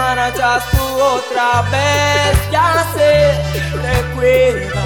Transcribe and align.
marchas 0.00 0.62
tú 0.70 0.84
otra 1.16 1.62
vez, 1.74 2.32
ya 2.50 2.68
se 2.94 3.10
recuerda. 3.88 4.82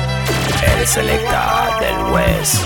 El 0.71 0.87
selecta 0.87 1.43
del 1.81 1.99
West. 2.13 2.57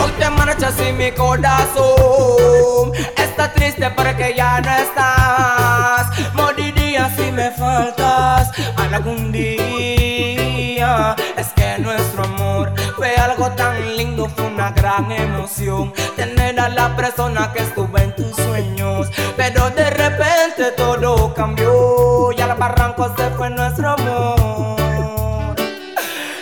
Hoy 0.00 0.12
te 0.18 0.28
marchas 0.30 0.74
y 0.86 0.92
mi 0.92 1.10
corazón 1.12 2.92
está 3.16 3.44
triste 3.56 3.86
porque 3.96 4.34
ya 4.36 4.60
no 4.60 4.72
estás. 4.84 6.34
Moriría 6.34 7.10
si 7.16 7.32
me 7.32 7.50
faltas 7.50 8.50
algún 8.76 9.32
día. 9.32 11.16
Es 11.36 11.48
que 11.56 11.78
nuestro 11.78 12.24
amor 12.24 12.72
fue 12.96 13.16
algo 13.16 13.46
tan 13.52 13.96
lindo, 13.96 14.28
fue 14.34 14.46
una 14.46 14.70
gran 14.72 15.10
emoción. 15.10 15.92
Tener 16.16 16.60
a 16.60 16.68
la 16.68 16.94
persona 16.94 17.52
que 17.52 17.62
estuvo 17.62 17.96
en 17.98 18.14
tus 18.14 18.34
sueños. 18.36 19.08
Pero 19.36 19.70
de 19.70 19.90
repente 19.90 20.64
todo 20.76 21.03
cambió 21.44 22.32
y 22.32 22.40
al 22.40 22.56
barranco 22.56 23.14
se 23.18 23.28
fue 23.36 23.50
nuestro 23.50 23.90
amor. 23.90 25.54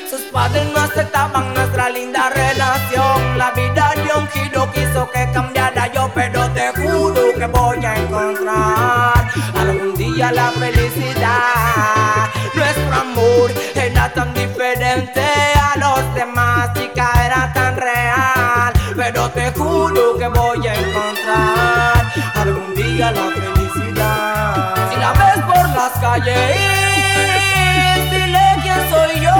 Sus 0.08 0.20
padres 0.30 0.64
no 0.72 0.78
aceptaban 0.78 1.52
nuestra 1.54 1.88
linda 1.88 2.30
relación. 2.30 3.36
La 3.36 3.50
vida 3.50 3.90
de 3.96 4.20
un 4.20 4.28
giro 4.28 4.70
quiso 4.70 5.10
que 5.10 5.28
cambiara 5.32 5.92
yo, 5.92 6.08
pero 6.14 6.48
te 6.50 6.68
juro 6.80 7.34
que 7.36 7.46
voy 7.46 7.84
a 7.84 7.96
encontrar 7.96 9.28
algún 9.58 9.92
día 9.96 10.30
la 10.30 10.52
felicidad. 10.52 12.30
Nuestro 12.54 12.94
amor 12.94 13.50
era 13.74 14.08
tan 14.12 14.32
diferente 14.34 15.24
a 15.68 15.76
los 15.78 16.14
demás, 16.14 16.74
chica, 16.74 17.10
era 17.26 17.52
tan 17.52 17.74
real. 17.76 18.72
Pero 18.94 19.28
te 19.30 19.50
juro 19.50 20.16
que 20.16 20.28
voy 20.28 20.64
a 20.64 20.74
encontrar 20.76 22.12
algún 22.36 22.72
día 22.76 23.10
la 23.10 23.22
felicidad. 23.22 23.41
Dile 26.20 26.54
quién 28.62 28.80
soy 28.90 29.20
yo. 29.20 29.34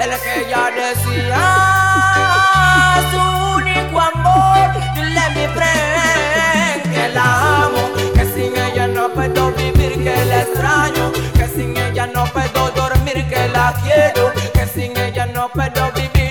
El 0.00 0.10
que 0.20 0.34
ya 0.48 0.70
decía 0.70 1.42
su 3.10 3.20
único 3.56 4.00
amor. 4.00 4.72
Dile 4.94 5.24
mi 5.34 5.46
friend 5.54 6.82
que 6.90 7.04
la 7.12 7.64
amo, 7.64 7.82
que 8.14 8.24
sin 8.24 8.56
ella 8.56 8.86
no 8.86 9.10
puedo 9.10 9.52
vivir, 9.52 9.92
que 10.02 10.24
la 10.24 10.40
extraño, 10.40 11.12
que 11.34 11.46
sin 11.48 11.76
ella 11.76 12.06
no 12.06 12.24
puedo 12.24 12.70
dormir, 12.70 13.28
que 13.28 13.48
la 13.48 13.74
quiero, 13.82 14.32
que 14.54 14.66
sin 14.66 14.96
ella 14.96 15.26
no 15.26 15.50
puedo 15.50 15.92
vivir. 15.92 16.21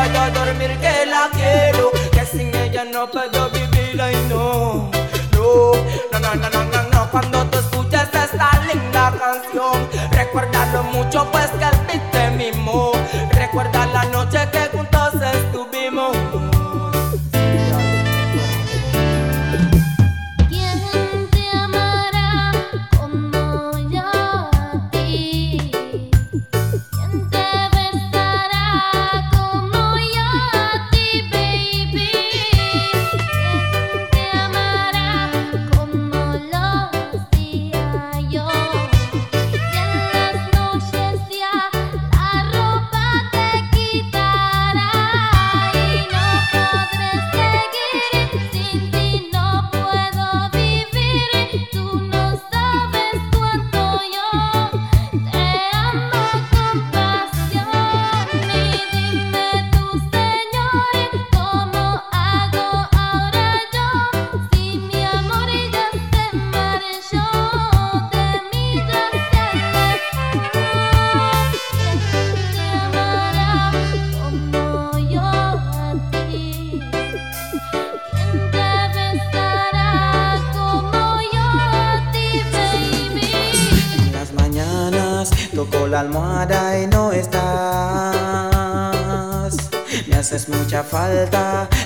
puedo 0.00 0.30
dormir, 0.30 0.78
que 0.78 1.06
la 1.06 1.28
quiero, 1.32 1.90
que 2.12 2.24
sin 2.24 2.54
ella 2.54 2.84
no 2.84 3.10
puedo 3.10 3.50
vivir, 3.50 4.00
ay 4.00 4.16
no, 4.28 4.90
no, 5.32 5.72
no, 6.12 6.20
no, 6.20 6.34
no, 6.34 6.50
no, 6.50 6.64
no, 6.64 6.82
no. 6.90 7.10
cuando 7.10 7.44
tú 7.46 7.58
escuchas 7.58 8.08
esta 8.12 8.50
linda 8.66 9.12
canción, 9.18 9.88
recuérdalo 10.12 10.82
mucho 10.84 11.30
pues 11.30 11.50
que 11.50 11.79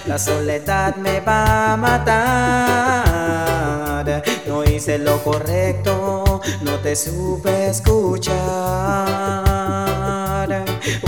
la 0.06 0.18
soledad 0.18 0.96
me 0.96 1.20
va 1.20 1.72
a 1.72 1.76
matar. 1.76 3.24
No 4.46 4.62
hice 4.64 4.98
lo 4.98 5.22
correcto, 5.22 6.40
no 6.62 6.78
te 6.80 6.94
supe 6.94 7.68
escuchar. 7.68 8.34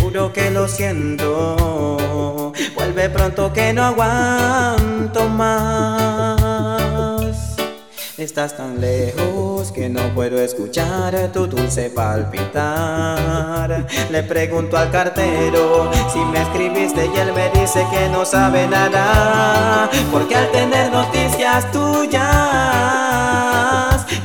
Juro 0.01 0.33
que 0.33 0.51
lo 0.51 0.67
siento, 0.67 2.53
vuelve 2.75 3.11
pronto 3.11 3.53
que 3.53 3.73
no 3.73 3.85
aguanto 3.85 5.29
más. 5.29 6.46
Estás 8.19 8.57
tan 8.57 8.81
lejos 8.81 9.71
que 9.73 9.91
no 9.91 10.01
puedo 10.15 10.41
escuchar 10.41 11.31
tu 11.35 11.47
dulce 11.47 11.91
palpitar. 11.91 13.87
Le 14.11 14.23
pregunto 14.23 14.79
al 14.79 14.91
cartero 14.91 15.91
si 16.11 16.21
me 16.21 16.41
escribiste 16.41 17.11
y 17.15 17.19
él 17.19 17.35
me 17.35 17.51
dice 17.51 17.87
que 17.93 18.09
no 18.09 18.25
sabe 18.25 18.67
nada. 18.69 19.91
Porque 20.11 20.35
al 20.35 20.51
tener 20.51 20.91
noticias 20.91 21.71
tuyas 21.71 22.17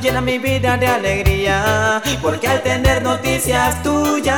llena 0.00 0.22
mi 0.22 0.38
vida 0.38 0.78
de 0.78 0.86
alegría. 0.86 2.00
Porque 2.22 2.48
al 2.48 2.62
tener 2.62 3.02
noticias 3.02 3.82
tuyas 3.82 4.32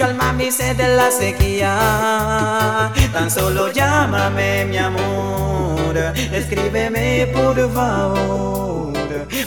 calma 0.00 0.32
mi 0.32 0.50
sed 0.50 0.76
de 0.76 0.88
la 0.96 1.10
sequía. 1.10 2.90
Tan 3.12 3.30
solo 3.30 3.70
llámame 3.70 4.64
mi 4.64 4.78
amor, 4.78 5.94
escríbeme 6.32 7.26
por 7.34 7.56
favor, 7.74 8.94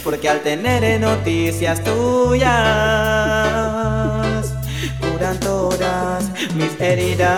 porque 0.04 0.30
al 0.30 0.42
tener 0.42 1.00
noticias 1.00 1.84
tuyas 1.84 2.44
curan 5.02 5.40
todas 5.40 6.26
mis 6.54 6.80
heridas, 6.80 7.32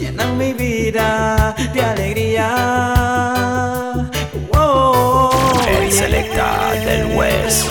llenan 0.00 0.36
mi 0.36 0.52
vida 0.52 1.54
de 1.72 1.80
alegría. 1.80 2.48
Oh, 4.52 5.30
El 5.80 5.92
selecta 5.92 6.72
del 6.72 7.16
West. 7.16 7.68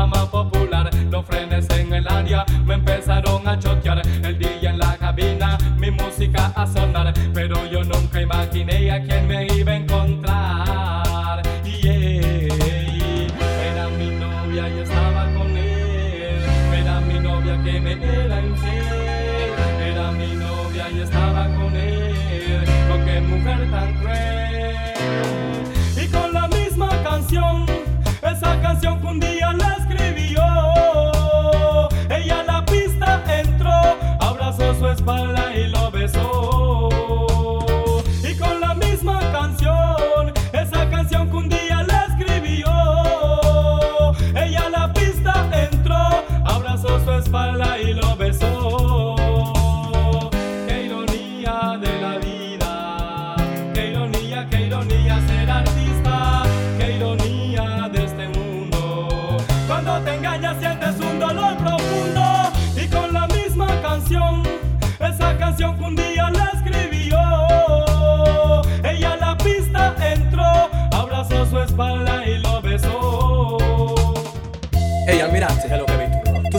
I'm 0.00 0.10
a 0.14 0.26
popular. 0.26 0.59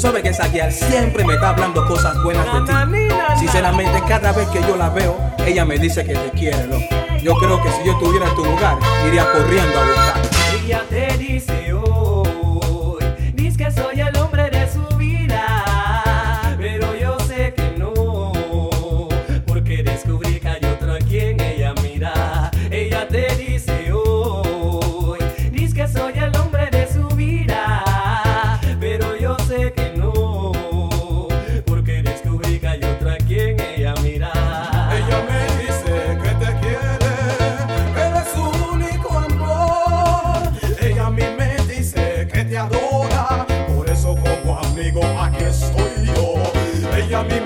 sabes 0.02 0.24
que 0.24 0.30
esa 0.30 0.48
guía 0.48 0.72
siempre 0.72 1.24
me 1.24 1.36
está 1.36 1.50
hablando 1.50 1.86
cosas 1.86 2.22
buenas 2.24 2.46
de 2.54 2.62
ti. 2.62 3.16
Sinceramente, 3.40 4.02
cada 4.08 4.32
vez 4.32 4.48
que 4.50 4.60
yo 4.62 4.76
la 4.76 4.90
veo, 4.90 5.16
ella 5.46 5.64
me 5.64 5.78
dice 5.78 6.04
que 6.04 6.16
te 6.16 6.32
quiere, 6.32 6.66
loco. 6.66 6.86
Yo 7.22 7.36
creo 7.36 7.62
que 7.62 7.70
si 7.70 7.86
yo 7.86 7.92
estuviera 7.92 8.28
en 8.28 8.36
tu 8.36 8.44
lugar, 8.44 8.78
iría 9.08 9.32
corriendo 9.32 9.80
a 9.80 9.86
buscar. 9.86 10.22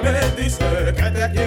Benedis, 0.05 0.57
Cadet 0.95 1.44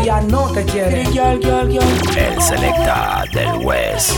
ella 0.00 0.20
no 0.20 0.50
te 0.52 0.64
quiere. 0.64 1.02
El 1.02 2.40
selecta 2.40 3.24
del 3.32 3.64
West. 3.64 4.12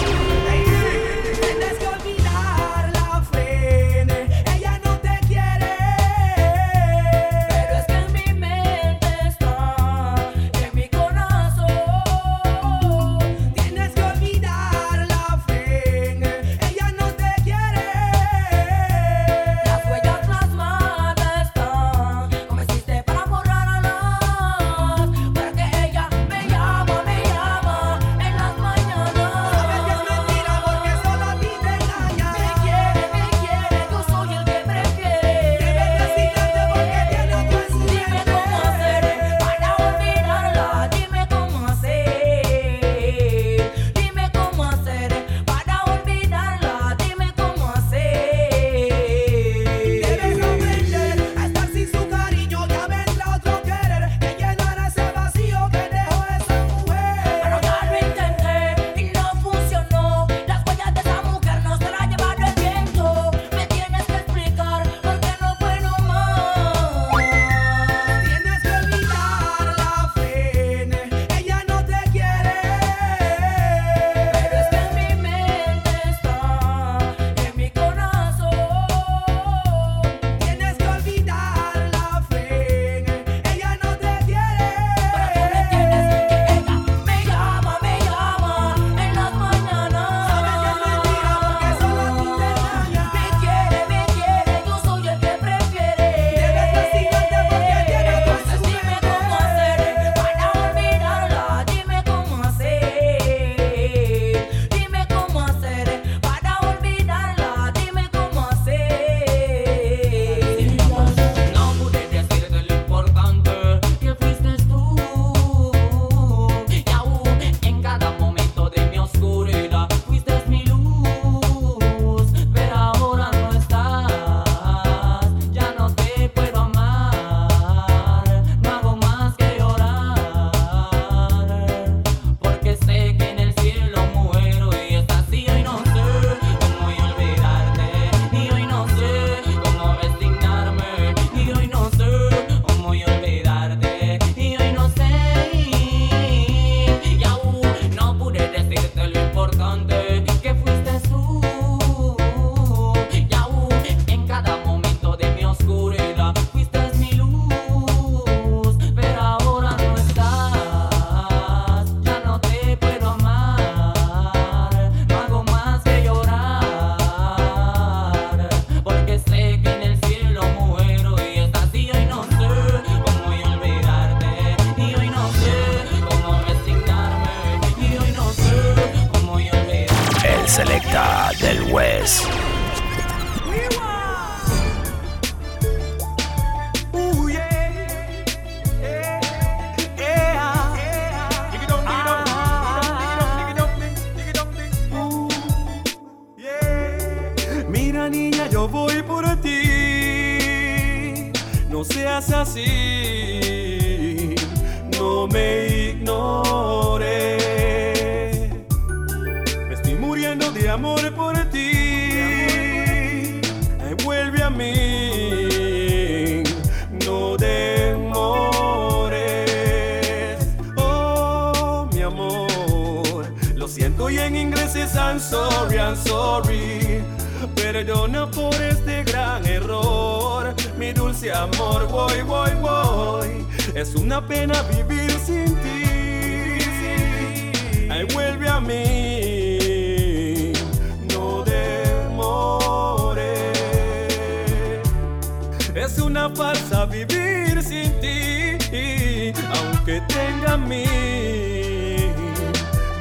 Es 245.80 245.98
una 245.98 246.28
farsa 246.28 246.84
vivir 246.84 247.62
sin 247.62 247.90
ti, 248.02 249.32
aunque 249.56 250.02
tenga 250.08 250.58
mil, 250.58 250.86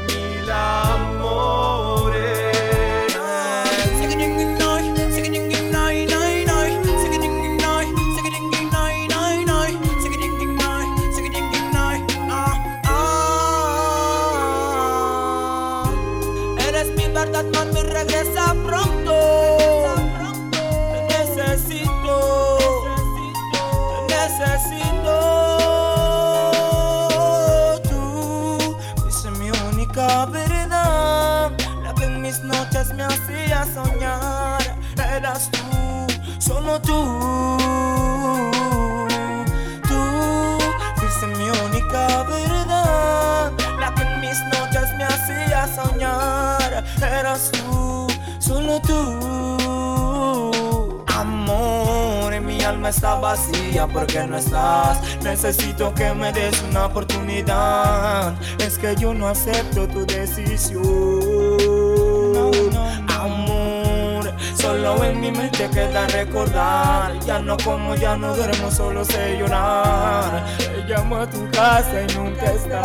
mil 0.07 0.49
amores. 0.49 1.69
Solo 36.69 36.81
tú. 36.81 37.57
Tú 39.87 39.99
fuiste 40.95 41.27
mi 41.37 41.49
única 41.49 42.23
verdad, 42.23 43.51
la 43.79 43.93
que 43.95 44.03
en 44.03 44.21
mis 44.21 44.39
noches 44.53 44.93
me 44.97 45.03
hacía 45.05 45.67
soñar. 45.75 46.83
Eras 47.01 47.51
tú, 47.51 48.07
solo 48.39 48.79
tú. 48.81 48.99
Amor, 51.07 52.39
mi 52.41 52.61
alma 52.63 52.89
está 52.89 53.15
vacía 53.15 53.87
porque 53.87 54.25
no 54.27 54.37
estás. 54.37 54.99
Necesito 55.23 55.93
que 55.93 56.13
me 56.13 56.31
des 56.31 56.61
una 56.69 56.85
oportunidad. 56.85 58.35
Es 58.59 58.77
que 58.77 58.95
yo 58.95 59.13
no 59.13 59.27
acepto 59.27 59.87
tu 59.87 60.05
decisión. 60.05 60.83
Amor, 63.09 63.38
solo 64.79 65.03
en 65.03 65.19
mi 65.19 65.31
mente 65.31 65.69
queda 65.69 66.07
recordar. 66.07 67.19
Ya 67.25 67.39
no 67.39 67.57
como, 67.57 67.95
ya 67.95 68.15
no 68.15 68.35
duermo, 68.35 68.71
solo 68.71 69.03
sé 69.03 69.37
llorar. 69.37 70.45
Llamo 70.87 71.17
a 71.17 71.29
tu 71.29 71.49
casa 71.51 72.01
y 72.01 72.07
nunca 72.15 72.45
estás. 72.45 72.79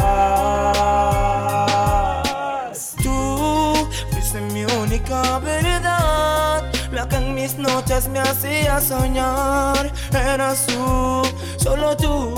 Tú 3.02 3.88
fuiste 4.10 4.40
mi 4.40 4.64
única 4.64 5.38
verdad. 5.38 6.64
La 6.92 7.08
que 7.08 7.16
en 7.16 7.34
mis 7.34 7.56
noches 7.58 8.08
me 8.08 8.20
hacía 8.20 8.80
soñar. 8.80 9.92
Eras 10.12 10.66
tú, 10.66 11.22
solo 11.56 11.96
tú. 11.96 12.32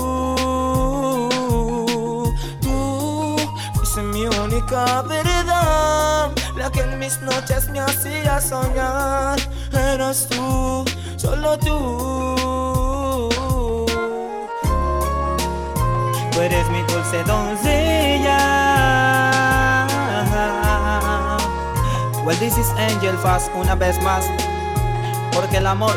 Tú 2.61 3.35
fuiste 3.75 4.01
mi 4.01 4.25
única 4.25 5.01
verdad. 5.01 6.31
La 6.57 6.71
que 6.71 6.81
en 6.81 6.97
mis 6.97 7.21
noches 7.21 7.69
me 7.69 7.79
hacía 7.79 8.41
soñar. 8.41 9.37
Eras 9.71 10.27
tú, 10.27 10.83
solo 11.15 11.57
tú. 11.59 13.29
Tú 16.31 16.41
eres 16.41 16.67
mi 16.69 16.81
dulce 16.81 17.23
doncella. 17.23 18.39
Well, 22.25 22.37
this 22.39 22.57
is 22.57 22.69
Angel 22.71 23.15
Fast 23.19 23.51
una 23.55 23.75
vez 23.75 24.01
más. 24.01 24.25
Porque 25.33 25.57
el 25.57 25.67
amor 25.67 25.93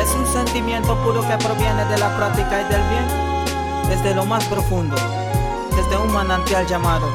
es 0.00 0.14
un 0.14 0.26
sentimiento 0.32 0.96
puro 1.02 1.26
que 1.26 1.36
proviene 1.44 1.84
de 1.86 1.98
la 1.98 2.16
práctica 2.16 2.60
y 2.60 2.64
del 2.72 2.82
bien. 2.88 3.08
Desde 3.88 4.14
lo 4.14 4.24
más 4.24 4.44
profundo. 4.44 4.94
Desde 5.74 5.96
un 5.96 6.12
manantial 6.12 6.64
llamado 6.68 7.08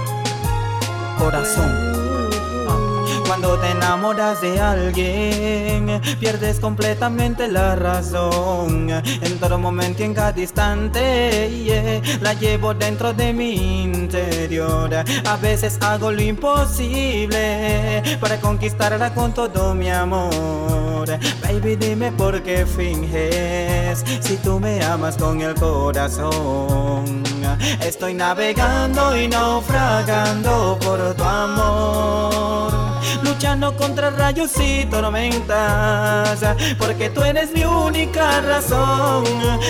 corazón. 1.17 2.00
Cuando 3.31 3.57
te 3.57 3.71
enamoras 3.71 4.41
de 4.41 4.59
alguien, 4.59 6.01
pierdes 6.19 6.59
completamente 6.59 7.47
la 7.47 7.77
razón. 7.77 8.89
En 8.89 9.39
todo 9.39 9.57
momento 9.57 10.01
y 10.01 10.07
en 10.07 10.13
cada 10.13 10.37
instante, 10.37 12.01
la 12.19 12.33
llevo 12.33 12.73
dentro 12.73 13.13
de 13.13 13.31
mi 13.31 13.83
interior. 13.83 14.93
A 14.93 15.37
veces 15.37 15.77
hago 15.79 16.11
lo 16.11 16.21
imposible 16.21 18.03
para 18.19 18.37
conquistarla 18.41 19.13
con 19.13 19.33
todo 19.33 19.73
mi 19.75 19.89
amor. 19.89 21.07
Baby, 21.41 21.77
dime 21.77 22.11
por 22.11 22.43
qué 22.43 22.65
finges 22.65 24.03
si 24.19 24.35
tú 24.43 24.59
me 24.59 24.83
amas 24.83 25.15
con 25.15 25.39
el 25.39 25.55
corazón. 25.55 27.23
Estoy 27.79 28.13
navegando 28.13 29.15
y 29.15 29.29
naufragando 29.29 30.77
por 30.81 31.13
tu 31.15 31.23
amor 31.23 32.80
luchando 33.41 33.75
contra 33.75 34.11
rayos 34.11 34.51
y 34.59 34.85
tormentas, 34.85 36.45
porque 36.77 37.09
tú 37.09 37.23
eres 37.23 37.51
mi 37.51 37.65
única 37.65 38.39
razón. 38.41 39.23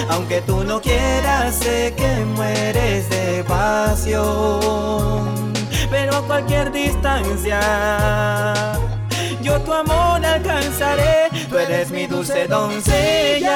Aunque 0.09 0.41
tú 0.41 0.65
no 0.65 0.81
quieras, 0.81 1.55
sé 1.55 1.93
que 1.95 2.25
mueres 2.35 3.09
de 3.09 3.45
pasión, 3.45 5.53
pero 5.89 6.17
a 6.17 6.21
cualquier 6.23 6.73
distancia. 6.73 7.61
Yo 9.41 9.61
tu 9.61 9.71
amor 9.71 10.25
alcanzaré, 10.25 11.29
tú 11.49 11.57
eres 11.57 11.91
mi 11.91 12.07
dulce 12.07 12.49
doncella, 12.49 13.53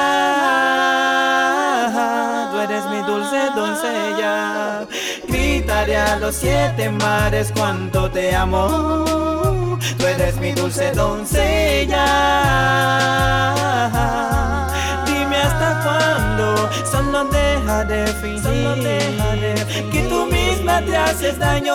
tú 2.52 2.58
eres 2.58 2.86
mi 2.86 3.02
dulce 3.02 3.50
doncella. 3.54 4.86
Gritaré 5.28 5.98
a 5.98 6.16
los 6.16 6.36
siete 6.36 6.90
mares 6.90 7.52
cuánto 7.54 8.10
te 8.10 8.34
amo. 8.34 9.55
Tú 9.98 10.06
eres 10.06 10.36
mi 10.36 10.52
dulce 10.52 10.92
doncella. 10.92 12.06
Dime 15.06 15.36
hasta 15.36 15.80
cuándo, 15.84 16.70
solo 16.90 17.24
deja 17.24 17.84
de 17.84 18.06
fingir 18.06 18.46
que 19.90 20.02
tú 20.08 20.26
misma 20.26 20.80
te 20.82 20.96
haces 20.96 21.38
daño. 21.38 21.74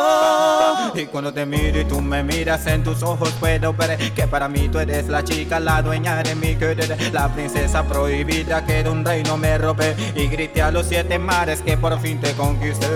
Y 0.94 1.06
cuando 1.06 1.34
te 1.34 1.46
miro 1.46 1.80
y 1.80 1.86
tú 1.86 2.02
me 2.02 2.24
miras 2.24 2.66
en 2.68 2.84
tus 2.84 3.02
ojos, 3.04 3.32
puedo 3.40 3.74
ver 3.74 3.98
que 4.14 4.28
para 4.28 4.48
mí 4.48 4.70
tú 4.70 4.80
eres 4.80 5.08
la 5.08 5.24
chica, 5.24 5.60
la 5.60 5.82
dueña 5.82 6.22
de 6.24 6.36
mi 6.36 6.56
querer, 6.56 6.98
la 7.12 7.28
princesa 7.30 7.84
prohibida 7.84 8.66
que 8.66 8.84
de 8.84 8.90
un 8.90 9.06
reino 9.06 9.38
me 9.38 9.58
robé. 9.58 9.96
Y 10.16 10.28
grité 10.28 10.62
a 10.62 10.72
los 10.72 10.86
siete 10.88 11.18
mares 11.18 11.62
que 11.62 11.78
por 11.78 12.00
fin 12.00 12.20
te 12.20 12.34
conquisté. 12.34 12.88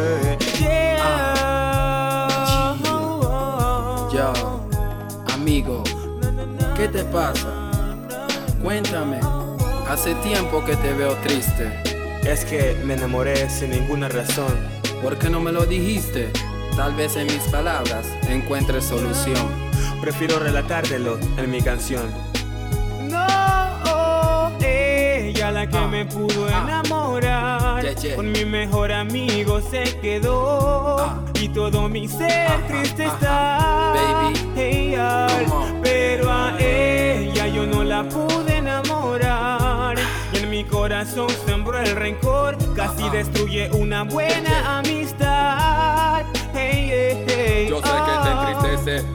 Yo, 4.13 4.54
amigo, 5.45 5.83
¿qué 6.75 6.87
te 6.87 7.03
pasa? 7.03 7.69
Cuéntame, 8.63 9.19
hace 9.87 10.15
tiempo 10.15 10.65
que 10.65 10.75
te 10.75 10.91
veo 10.93 11.13
triste. 11.17 11.71
Es 12.23 12.43
que 12.45 12.75
me 12.83 12.95
enamoré 12.95 13.47
sin 13.47 13.69
ninguna 13.69 14.09
razón. 14.09 14.51
¿Por 15.03 15.19
qué 15.19 15.29
no 15.29 15.39
me 15.39 15.51
lo 15.51 15.67
dijiste? 15.67 16.31
Tal 16.75 16.95
vez 16.95 17.15
en 17.15 17.27
mis 17.27 17.43
palabras 17.51 18.07
encuentres 18.27 18.85
solución. 18.85 19.47
Prefiero 20.01 20.39
relatártelo 20.39 21.19
en 21.37 21.51
mi 21.51 21.61
canción. 21.61 22.09
Ella 25.25 25.51
la 25.51 25.67
que 25.67 25.77
Ah, 25.77 25.87
me 25.87 26.05
pudo 26.05 26.45
ah. 26.47 26.63
enamorar. 26.63 27.81
Yeah, 27.83 27.95
yeah. 27.95 28.15
Con 28.15 28.31
mi 28.31 28.45
mejor 28.45 28.91
amigo 28.91 29.59
se 29.61 29.83
quedó. 29.99 30.97
Ah. 30.99 31.21
Y 31.41 31.49
todo 31.49 31.89
mi 31.89 32.07
ser 32.07 32.47
Ajá, 32.47 32.67
triste 32.67 33.05
está. 33.05 33.93
Baby, 33.95 34.39
Hey, 34.55 34.95
pero 35.83 36.31
a 36.31 36.55
ella 36.59 37.47
yo 37.47 37.65
no 37.65 37.83
la 37.83 38.03
pude 38.07 38.57
enamorar. 38.57 39.97
Y 40.33 40.37
en 40.37 40.49
mi 40.49 40.63
corazón 40.63 41.27
sembró 41.45 41.79
el 41.79 41.95
rencor, 41.95 42.55
casi 42.75 43.09
destruye 43.09 43.69
una 43.71 44.03
buena 44.03 44.77
amistad. 44.79 44.84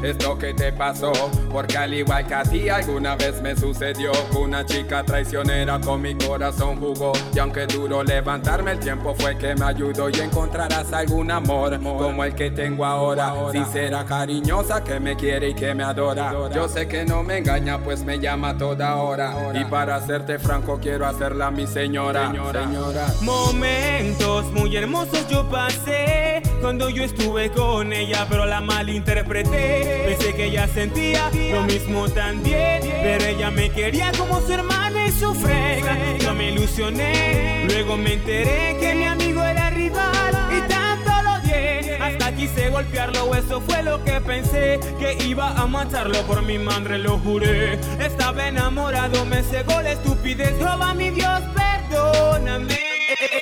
Esto 0.03 0.39
que 0.39 0.55
te 0.55 0.73
pasó 0.73 1.13
Porque 1.51 1.77
al 1.77 1.95
igual 1.95 2.27
que 2.27 2.35
a 2.35 2.43
ti 2.43 2.69
alguna 2.69 3.17
vez 3.17 3.41
me 3.43 3.57
sucedió 3.57 4.13
que 4.31 4.37
Una 4.37 4.65
chica 4.65 5.03
traicionera 5.05 5.81
con 5.81 6.03
mi 6.03 6.15
corazón 6.15 6.77
jugó. 6.77 7.13
Y 7.35 7.39
aunque 7.39 7.67
duro 7.67 8.03
levantarme 8.03 8.73
el 8.73 8.81
tiempo 8.81 9.15
fue 9.15 9.37
que 9.37 9.55
me 9.55 9.65
ayudó 9.65 10.09
Y 10.09 10.21
encontrarás 10.21 10.93
algún 10.93 11.31
amor 11.31 11.79
como 11.81 12.25
el 12.25 12.35
que 12.35 12.51
tengo 12.51 12.85
ahora. 12.85 13.35
Sincera, 13.53 14.05
cariñosa, 14.05 14.83
que 14.83 15.01
me 15.01 15.17
quiere 15.17 15.51
y 15.51 15.55
que 15.55 15.75
me 15.75 15.85
adora. 15.85 16.33
Yo 16.55 16.69
sé 16.69 16.89
que 16.89 17.05
no 17.05 17.23
me 17.23 17.39
engaña 17.39 17.79
pues 17.79 18.05
me 18.05 18.19
llama 18.19 18.57
toda 18.57 18.97
hora. 18.97 19.35
Y 19.55 19.65
para 19.65 20.01
serte 20.07 20.39
franco 20.39 20.79
quiero 20.81 21.07
hacerla 21.07 21.51
mi 21.51 21.67
señora. 21.67 22.29
Señora. 22.29 23.07
Momentos 23.23 24.47
muy 24.53 24.77
hermosos 24.77 25.27
yo 25.29 25.49
pasé 25.49 26.43
cuando 26.61 26.89
yo 26.91 27.05
estuve 27.05 27.51
con 27.51 27.93
ella, 27.93 28.27
pero 28.29 28.47
la 28.47 28.61
malinterpreté. 28.61 29.90
Pensé 30.07 30.35
que 30.35 30.47
ella 30.47 30.67
sentía 30.69 31.31
lo 31.53 31.63
mismo 31.63 32.09
también, 32.09 32.81
pero 33.03 33.25
ella 33.25 33.51
me 33.51 33.71
quería 33.71 34.13
como 34.19 34.41
su 34.41 34.53
hermana 34.53 35.07
y 35.07 35.13
su 35.13 35.35
frega. 35.35 35.97
Yo 36.19 36.35
me 36.35 36.51
ilusioné, 36.51 37.65
luego 37.67 37.97
me 37.97 38.15
enteré 38.15 38.77
que 38.81 38.95
mi 38.95 39.05
amigo 39.05 39.43
era 39.43 39.71
rival 39.71 40.49
y 40.57 40.61
tanto 40.69 41.11
lo 41.23 41.35
odié. 41.35 41.99
Hasta 42.01 42.35
quise 42.35 42.71
golpearlo, 42.71 43.35
eso 43.35 43.61
fue 43.61 43.83
lo 43.83 44.03
que 44.05 44.21
pensé, 44.21 44.81
que 44.99 45.17
iba 45.25 45.51
a 45.51 45.67
matarlo 45.67 46.21
por 46.23 46.43
mi 46.43 46.59
madre, 46.59 46.99
lo 46.99 47.19
juré. 47.19 47.79
Estaba 48.01 48.49
enamorado, 48.49 49.25
me 49.27 49.43
cegó 49.43 49.81
la 49.81 49.93
estupidez, 49.93 50.59
roba 50.61 50.95
mi 50.95 51.11
Dios, 51.11 51.41
perdóname. 51.55 52.79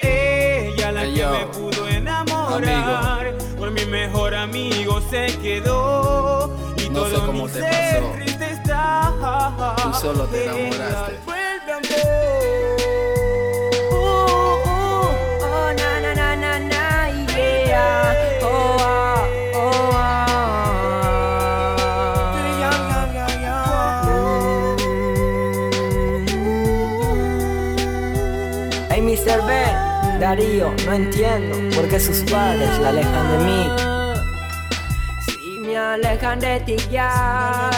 Ella 0.03 0.93
la 0.93 1.03
que 1.03 1.27
me 1.27 1.47
pudo 1.47 1.89
enamorar, 1.89 3.35
por 3.57 3.71
mi 3.71 3.85
mejor 3.85 4.35
amigo 4.35 5.01
se 5.11 5.27
quedó 5.39 6.38
No 6.99 7.07
sé 7.07 7.17
cómo 7.25 7.47
te 7.49 7.61
pasó. 7.61 8.13
Tú 9.83 9.95
solo 9.95 10.25
te 10.25 10.45
enamoraste. 10.45 11.19
Hey, 28.91 29.01
Mr. 29.03 29.47
Ben, 29.47 30.19
Darío, 30.19 30.75
no 30.85 30.93
entiendo 30.93 31.77
por 31.77 31.89
qué 31.89 32.01
sus 32.01 32.19
padres 32.29 32.77
la 32.81 32.89
alejan 32.89 33.39
de 33.39 33.45
mí. 33.45 33.98
Alejan 35.99 36.39
de 36.39 36.61
ti 36.61 36.77
ya, 36.93 37.71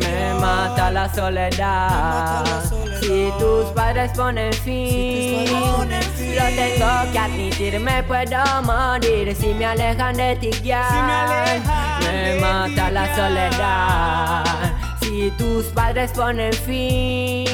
me 0.00 0.34
mata 0.38 0.90
la 0.90 1.08
soledad. 1.14 2.44
Si 3.00 3.32
tus 3.38 3.64
padres 3.74 4.10
ponen 4.14 4.52
fin, 4.52 5.46
lo 5.50 6.44
tengo 6.54 7.12
que 7.12 7.18
admitir, 7.18 7.80
me 7.80 8.02
puedo 8.02 8.44
morir. 8.62 9.34
Si 9.34 9.54
me 9.54 9.64
alejan 9.64 10.16
de 10.16 10.36
ti 10.36 10.50
ya, 10.62 11.46
me 12.00 12.40
mata 12.40 12.90
la 12.90 13.16
soledad. 13.16 14.44
Si 15.00 15.30
tus 15.38 15.64
padres 15.66 16.12
ponen 16.12 16.52
fin, 16.52 17.48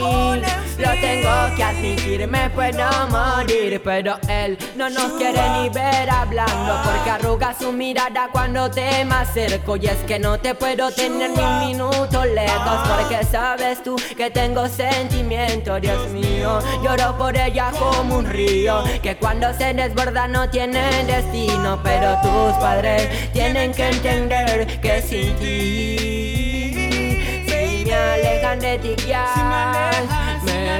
lo 0.78 0.90
tengo 1.00 1.56
que 1.56 1.64
admitir, 1.64 2.26
me 2.28 2.50
puedo 2.50 2.84
morir. 3.08 3.80
Pero 3.84 4.18
él 4.28 4.56
no 4.76 4.88
nos 4.88 5.12
quiere 5.12 5.40
ni 5.50 5.68
ver 5.68 6.08
hablando, 6.08 6.80
porque 6.84 7.10
arruga 7.10 7.54
su 7.58 7.72
mirada 7.72 8.28
cuando 8.32 8.70
te 8.70 9.04
me 9.04 9.16
acerco. 9.16 9.76
Y 9.76 9.86
es 9.86 9.98
que 10.06 10.18
no 10.18 10.38
te 10.38 10.54
puedo 10.54 10.90
tener 10.90 11.30
ni 11.30 11.42
un 11.42 11.58
minuto 11.66 12.24
lejos, 12.24 12.88
porque 12.88 13.24
sabes 13.24 13.82
tú 13.82 13.96
que 14.16 14.30
tengo 14.30 14.68
sentimiento, 14.68 15.80
Dios 15.80 16.08
mío. 16.10 16.60
Lloro 16.82 17.16
por 17.18 17.36
ella 17.36 17.72
como 17.78 18.18
un 18.18 18.26
río, 18.26 18.82
que 19.02 19.16
cuando 19.16 19.52
se 19.54 19.74
desborda 19.74 20.28
no 20.28 20.48
tiene 20.48 21.04
destino. 21.04 21.80
Pero 21.82 22.16
tus 22.22 22.52
padres 22.58 23.32
tienen 23.32 23.72
que 23.72 23.88
entender 23.88 24.80
que 24.80 25.02
sin 25.02 25.34
ti. 25.36 25.88
Si 27.48 27.84
me 27.84 27.94
alejan 27.94 28.60
de 28.60 28.78
ti 28.78 28.94
ya, 29.06 30.17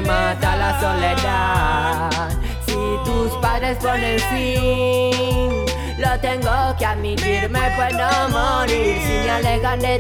mata 0.09 0.57
la 0.57 0.81
soledad. 0.81 2.31
Si 2.67 2.81
tus 3.05 3.31
padres 3.43 3.77
ponen 3.77 4.19
fin, 4.31 5.67
lo 5.99 6.19
tengo 6.21 6.57
que 6.79 6.87
admitir, 6.87 7.51
me 7.51 7.67
puedo 7.77 8.09
morir. 8.31 8.97
Si 9.07 9.15
me 9.25 9.31
alejan 9.31 9.81
de 9.81 9.95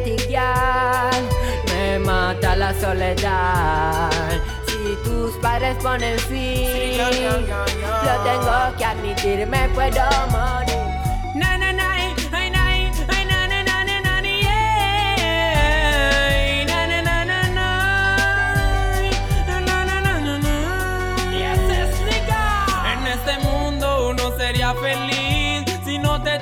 me 1.68 1.98
mata 1.98 2.56
la 2.56 2.72
soledad. 2.80 4.10
Si 4.66 4.96
tus 5.04 5.32
padres 5.42 5.76
ponen 5.82 6.18
fin, 6.18 6.96
lo 8.06 8.14
tengo 8.28 8.76
que 8.78 8.84
admitir, 8.84 9.46
me 9.46 9.68
puedo 9.74 10.04
morir. 10.30 10.67
Feliz. 24.74 25.64
Si 25.84 25.98
no 25.98 26.22
te 26.22 26.37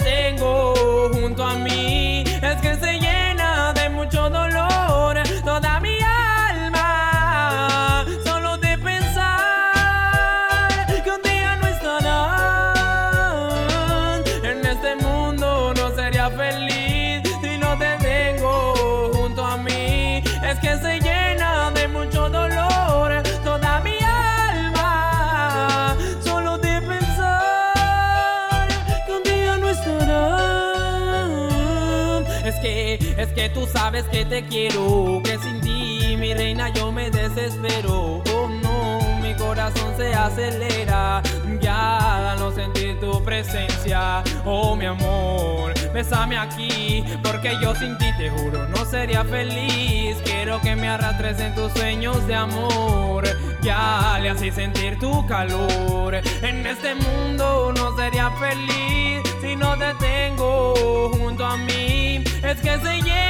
tú 33.56 33.66
sabes 33.72 34.04
que 34.12 34.22
te 34.26 34.44
quiero, 34.44 35.22
que 35.24 35.38
sin 35.38 35.62
ti, 35.62 36.14
mi 36.18 36.34
reina, 36.34 36.68
yo 36.74 36.92
me 36.92 37.10
desespero. 37.10 38.22
Oh 38.34 38.48
no, 38.62 39.18
mi 39.22 39.34
corazón 39.34 39.96
se 39.96 40.12
acelera. 40.12 41.22
Ya 41.58 42.36
no 42.38 42.52
sentir 42.52 43.00
tu 43.00 43.24
presencia, 43.24 44.22
oh 44.44 44.76
mi 44.76 44.84
amor, 44.84 45.72
bésame 45.94 46.36
aquí, 46.36 47.02
porque 47.22 47.56
yo 47.62 47.74
sin 47.74 47.96
ti 47.96 48.06
te 48.18 48.28
juro 48.28 48.68
no 48.68 48.84
sería 48.84 49.24
feliz. 49.24 50.18
Quiero 50.24 50.60
que 50.60 50.76
me 50.76 50.88
arrastres 50.88 51.40
en 51.40 51.54
tus 51.54 51.72
sueños 51.72 52.26
de 52.26 52.34
amor, 52.34 53.24
ya 53.62 54.18
le 54.20 54.28
así 54.28 54.50
sentir 54.50 54.98
tu 54.98 55.26
calor. 55.26 56.14
En 56.42 56.66
este 56.66 56.94
mundo 56.94 57.72
no 57.74 57.96
sería 57.96 58.30
feliz 58.32 59.22
si 59.40 59.56
no 59.56 59.78
te 59.78 59.94
tengo 59.94 61.10
junto 61.18 61.46
a 61.46 61.56
mí. 61.56 62.22
Es 62.42 62.60
que 62.60 62.78
se 62.78 63.02
llena 63.02 63.25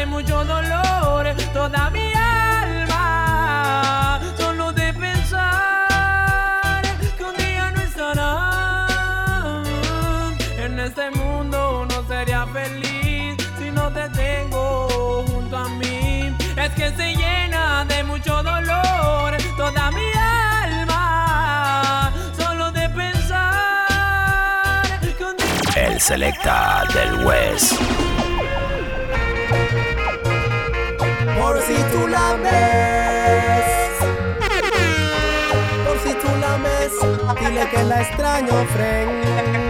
de 0.00 0.06
mucho 0.06 0.44
dolor 0.46 1.26
toda 1.52 1.90
mi 1.90 2.14
alma, 2.14 4.18
solo 4.38 4.72
de 4.72 4.94
pensar 4.94 6.80
que 7.18 7.24
un 7.24 7.36
día 7.36 7.70
no 7.70 7.82
estarán. 7.82 9.62
En 10.56 10.80
este 10.80 11.10
mundo 11.10 11.86
no 11.90 12.02
sería 12.08 12.46
feliz 12.46 13.36
si 13.58 13.70
no 13.70 13.92
te 13.92 14.08
tengo 14.08 14.88
junto 15.28 15.58
a 15.58 15.68
mí. 15.68 16.34
Es 16.56 16.70
que 16.70 16.88
se 16.96 17.14
llena 17.14 17.84
de 17.84 18.02
mucho 18.04 18.42
dolor 18.42 19.36
toda 19.58 19.90
mi 19.90 20.10
alma, 20.64 22.10
solo 22.38 22.72
de 22.72 22.88
pensar 22.88 24.82
que 25.18 25.24
un 25.24 25.36
día 25.36 25.88
El 25.88 26.00
Selecta 26.00 26.84
del 26.94 27.26
West. 27.26 28.09
Si 31.70 31.82
tú 31.92 32.08
la 32.08 32.34
ves, 32.34 33.68
por 35.86 35.98
si 36.04 36.12
tú 36.14 36.36
la 36.40 36.56
ves, 36.64 36.92
dile 37.40 37.68
que 37.70 37.82
la 37.84 38.02
extraño, 38.02 38.54
friend. 38.74 39.69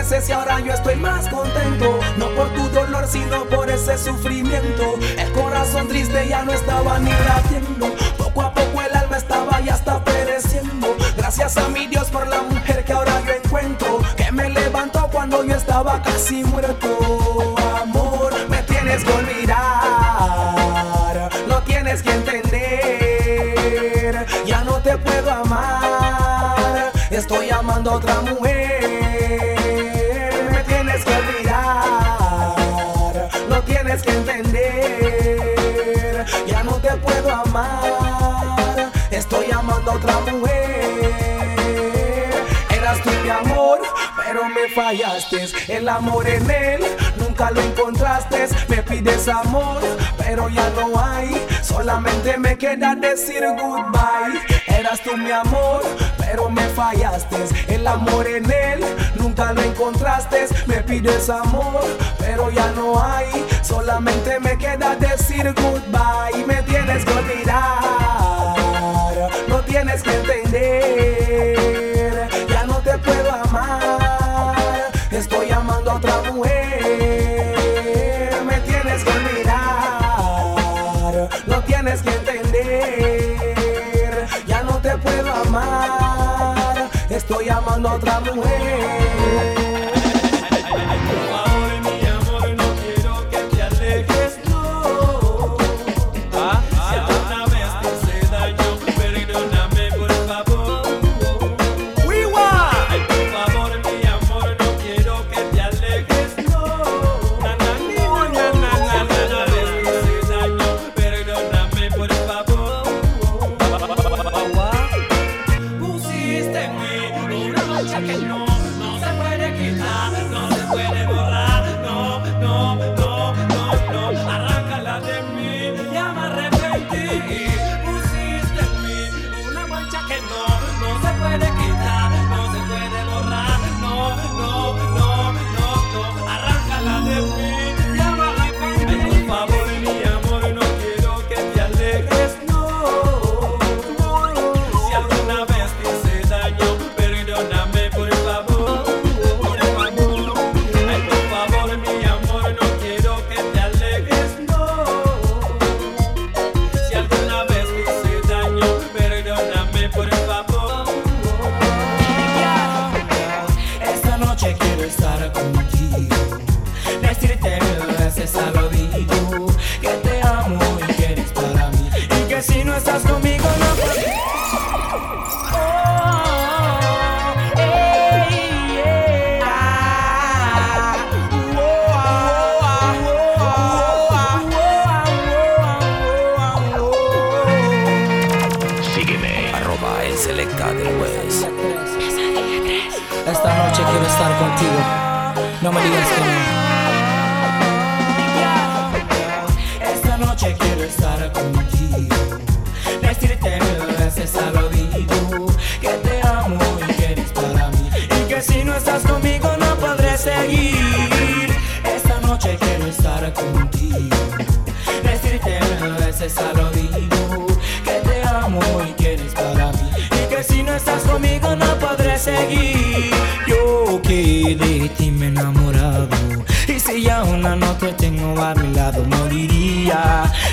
y 0.00 0.32
ahora 0.32 0.58
yo 0.60 0.72
estoy 0.72 0.96
más 0.96 1.28
contento. 1.28 2.00
No 2.16 2.30
por 2.30 2.48
tu 2.54 2.66
dolor, 2.70 3.06
sino 3.06 3.44
por 3.44 3.68
ese 3.68 3.98
sufrimiento. 3.98 4.94
El 5.18 5.30
corazón 5.32 5.88
triste 5.88 6.26
ya 6.26 6.42
no 6.42 6.54
estaba 6.54 6.98
ni 6.98 7.10
latiendo. 7.10 7.94
Poco 8.16 8.40
a 8.40 8.54
poco 8.54 8.80
el 8.80 8.96
alma 8.96 9.18
estaba 9.18 9.60
ya 9.60 9.74
está 9.74 10.02
pereciendo. 10.02 10.96
Gracias 11.18 11.58
a 11.58 11.68
mi 11.68 11.86
Dios 11.86 12.08
por 12.08 12.26
la 12.28 12.40
mujer 12.40 12.82
que 12.82 12.94
ahora 12.94 13.20
yo 13.26 13.34
encuentro. 13.44 14.00
Que 14.16 14.32
me 14.32 14.48
levantó 14.48 15.06
cuando 15.12 15.44
yo 15.44 15.54
estaba 15.54 16.00
casi 16.02 16.44
muerto. 16.44 17.54
Amor, 17.82 18.32
me 18.48 18.62
tienes 18.62 19.04
que 19.04 19.12
olvidar. 19.12 19.58
No 21.46 21.62
tienes 21.62 22.02
que 22.02 22.10
entender. 22.10 23.46
Ya 24.46 24.64
no 24.64 24.80
te 24.80 24.96
puedo 24.96 25.30
amar. 25.30 26.90
Estoy 27.10 27.50
amando 27.50 27.90
a 27.90 27.96
otra 27.96 28.22
mujer. 28.22 28.39
fallaste. 44.70 45.48
El 45.68 45.88
amor 45.88 46.26
en 46.28 46.50
él 46.50 46.80
nunca 47.18 47.50
lo 47.50 47.60
encontraste. 47.60 48.48
Me 48.68 48.82
pides 48.82 49.28
amor, 49.28 49.80
pero 50.18 50.48
ya 50.48 50.70
no 50.70 50.98
hay. 51.00 51.46
Solamente 51.62 52.38
me 52.38 52.56
queda 52.56 52.94
decir 52.94 53.44
goodbye. 53.58 54.40
Eras 54.66 55.00
tú 55.00 55.16
mi 55.16 55.30
amor, 55.30 55.82
pero 56.18 56.48
me 56.48 56.62
fallaste. 56.68 57.36
El 57.68 57.86
amor 57.86 58.26
en 58.26 58.50
él 58.50 58.84
nunca 59.16 59.52
lo 59.52 59.62
encontraste. 59.62 60.46
Me 60.66 60.80
pides 60.82 61.28
amor, 61.28 61.84
pero 62.18 62.50
ya 62.50 62.70
no 62.72 63.02
hay. 63.02 63.46
Solamente 63.62 64.40
me 64.40 64.56
queda 64.56 64.96
decir 64.96 65.52
goodbye. 65.54 66.44
Me 66.46 66.62
tienes 66.62 67.04
que 67.04 67.12
olvidar, 67.12 67.84
no 69.48 69.60
tienes 69.62 70.02
que 70.02 70.14
entender. 70.14 71.79
mano, 87.70 87.94
otra 87.94 88.20
mujer. 88.20 88.79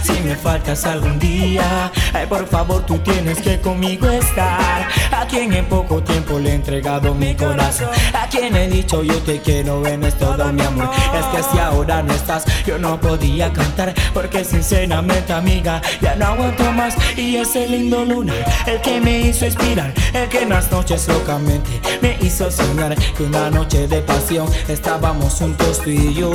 Si 0.04 0.14
me 0.22 0.36
faltas 0.36 0.86
algún 0.86 1.20
día 1.20 1.92
Ay 2.14 2.26
por 2.28 2.48
favor 2.48 2.86
tú 2.86 2.98
tienes 3.00 3.40
que 3.42 3.60
conmigo 3.60 4.10
estar. 4.10 4.88
A 5.12 5.26
quien 5.28 5.54
en 5.54 5.66
poco 5.66 6.02
tiempo 6.02 6.40
le 6.40 6.52
he 6.52 6.54
entregado 6.56 7.14
mi 7.14 7.36
corazón. 7.36 7.90
A 8.14 8.28
quien 8.28 8.56
he 8.56 8.68
dicho 8.68 9.04
yo 9.04 9.16
te 9.22 9.42
quiero 9.42 9.82
ven 9.82 10.04
es 10.04 10.18
todo 10.18 10.52
mi 10.54 10.62
amor 10.62 10.90
Es 11.18 11.26
que 11.26 11.44
si 11.52 11.60
ahora 11.60 12.04
no 12.04 12.14
estás 12.14 12.46
yo 12.66 12.78
no 12.78 13.00
podía 13.00 13.52
cantar 13.52 13.94
Porque 14.14 14.44
sinceramente 14.44 15.34
amiga 15.34 15.82
ya 16.02 16.16
no 16.16 16.28
aguanto 16.28 16.72
más. 16.72 16.96
Y 17.18 17.38
ese 17.38 17.68
lindo 17.68 18.06
lunar 18.06 18.38
el 18.66 18.82
que 18.82 19.00
me 19.00 19.20
hizo 19.20 19.46
inspirar 19.46 19.94
El 20.14 20.28
que 20.30 20.44
en 20.44 20.50
las 20.50 20.72
noches 20.72 21.08
locamente 21.08 21.70
me 22.02 22.18
hizo 22.22 22.50
soñar 22.52 22.96
Que 22.96 23.24
una 23.24 23.50
noche 23.50 23.88
de 23.88 24.02
pasión 24.02 24.48
estábamos 24.68 25.34
juntos 25.34 25.82
tú 25.84 25.90
y 25.90 26.14
yo 26.14 26.32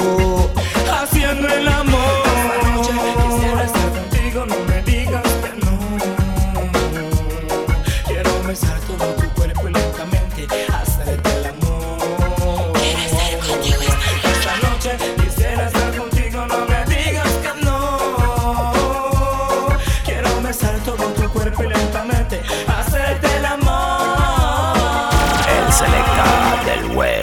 Haciendo 0.90 1.48
el 1.48 1.68
amor 1.68 2.12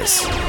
Vegas. 0.09 0.48